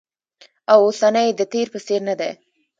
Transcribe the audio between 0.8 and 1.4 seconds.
اوسنی یې